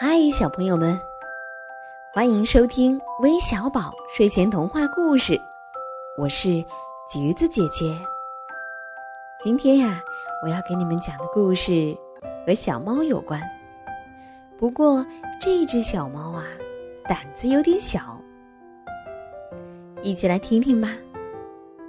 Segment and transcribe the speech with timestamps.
[0.00, 0.96] 嗨，小朋友们，
[2.14, 5.36] 欢迎收听微小宝睡前童话故事。
[6.16, 6.64] 我是
[7.12, 7.98] 橘子姐姐。
[9.42, 10.00] 今天呀，
[10.40, 11.98] 我要给你们讲的故事
[12.46, 13.42] 和小猫有关。
[14.56, 15.04] 不过
[15.40, 16.44] 这只小猫啊，
[17.08, 18.22] 胆子有点小。
[20.00, 20.96] 一起来听听吧。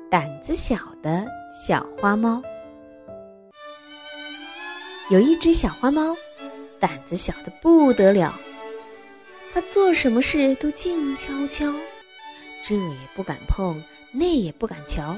[0.10, 2.41] 胆子小的小花猫，
[5.12, 6.16] 有一只小花猫。
[6.80, 8.40] 胆子小的不得了，
[9.54, 11.66] 他做什么事都静悄悄，
[12.63, 15.18] 这也不敢碰，那也不敢瞧。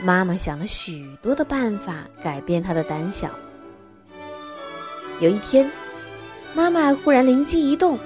[0.00, 3.30] 妈妈想了许多的办法改变他的胆小。
[5.20, 5.70] 有一天，
[6.54, 7.98] 妈妈忽然灵机一动，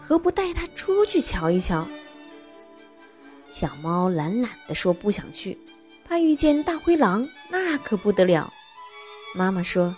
[0.00, 1.88] 何不带他出去瞧一瞧？
[3.48, 5.58] 小猫懒懒的说：“不想去，
[6.06, 8.52] 怕遇见大灰狼，那可不得了。”
[9.34, 9.94] 妈妈说。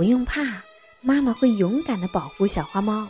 [0.00, 0.62] 不用怕，
[1.02, 3.06] 妈妈会勇敢的保护小花猫。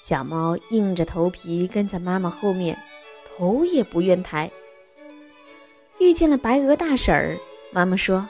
[0.00, 2.82] 小猫硬着头皮跟在妈妈后面，
[3.26, 4.50] 头也不愿抬。
[5.98, 7.38] 遇见了白鹅大婶儿，
[7.72, 8.26] 妈妈说：“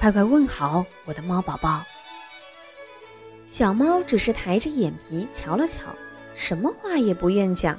[0.00, 1.84] 快快问好，我的猫宝宝。”
[3.46, 5.94] 小猫只是抬着眼皮瞧了瞧，
[6.34, 7.78] 什么话也不愿讲。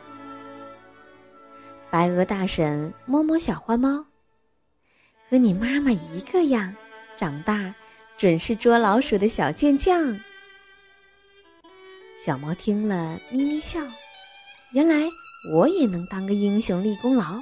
[1.89, 4.05] 白鹅大婶摸摸小花猫，
[5.31, 6.75] 和你妈妈一个样。
[7.17, 7.73] 长大
[8.15, 10.17] 准是捉老鼠的小健将。
[12.15, 13.81] 小猫听了，咪咪笑。
[14.71, 15.09] 原来
[15.53, 17.41] 我也能当个英雄立功劳。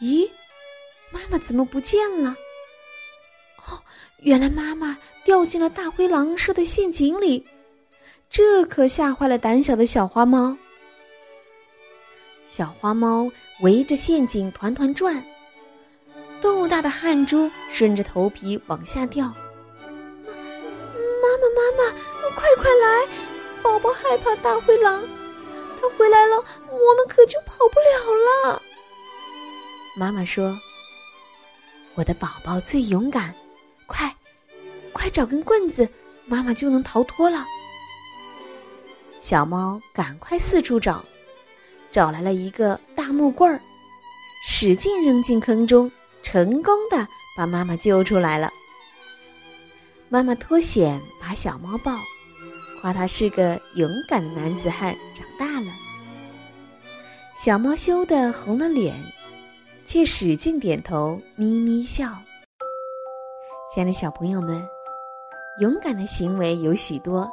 [0.00, 0.30] 咦，
[1.10, 2.36] 妈妈怎么不见了？
[3.66, 3.82] 哦，
[4.18, 7.46] 原来妈妈掉进了大灰狼设的陷阱里。
[8.28, 10.56] 这可吓坏了胆小的小花猫。
[12.44, 15.24] 小花猫围着陷阱团团转。
[16.40, 19.26] 豆大的汗珠顺着头皮往下掉。
[19.26, 19.32] 妈
[21.40, 21.90] 妈，妈妈，
[22.34, 23.06] 快快来！
[23.62, 25.02] 宝宝害怕大灰狼，
[25.80, 28.14] 它回来了，我们可就跑不了
[28.48, 28.62] 了。
[29.96, 30.56] 妈妈说
[31.96, 33.34] ：“我的宝宝最勇敢，
[33.86, 34.14] 快，
[34.92, 35.88] 快找根棍子，
[36.26, 37.44] 妈妈就能逃脱了。”
[39.18, 41.04] 小猫赶快四处找，
[41.90, 43.60] 找来了一个大木棍儿，
[44.44, 45.90] 使劲扔进坑中。
[46.26, 47.06] 成功的
[47.36, 48.50] 把妈妈救出来了。
[50.08, 52.00] 妈妈脱险把小猫抱，
[52.80, 55.72] 夸他是个勇敢的男子汉，长大了。
[57.36, 58.92] 小猫羞得红了脸，
[59.84, 62.10] 却使劲点头，咪咪笑。
[63.72, 64.68] 亲爱的小朋友们，
[65.60, 67.30] 勇敢的行为有许多，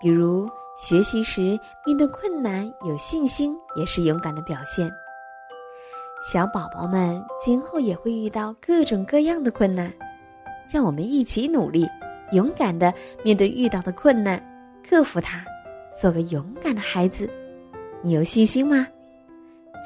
[0.00, 4.90] 比如学习时面对困难有信心，也是勇敢的表现。
[6.28, 9.92] 小宝宝们今后也会遇到各种各样的困难，
[10.68, 11.88] 让我们一起努力，
[12.32, 12.92] 勇敢的
[13.22, 14.42] 面对遇到的困难，
[14.82, 15.44] 克服它，
[16.00, 17.30] 做个勇敢的孩子。
[18.02, 18.88] 你有信心吗？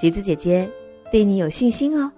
[0.01, 0.67] 橘子姐姐
[1.13, 2.11] 对你有信心哦。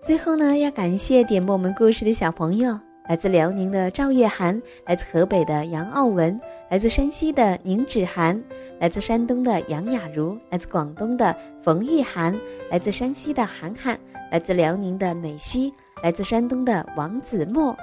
[0.00, 2.78] 最后呢，要感谢点播我们故事的小朋友。
[3.08, 8.42] 来自辽宁的赵月涵，来自河北的杨傲文，来自山西的宁芷涵，
[8.80, 12.34] 来自山东的杨雅茹，来自广东的冯玉涵，
[12.70, 13.98] 来自山西的涵涵，
[14.30, 15.72] 来自辽宁的美西，
[16.02, 17.76] 来自山东的王子墨。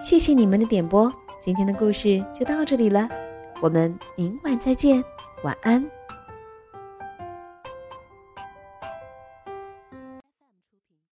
[0.00, 3.06] 谢谢你们的点播，今天的故事就到这里了，
[3.60, 5.04] 我们明晚再见，
[5.42, 6.01] 晚安。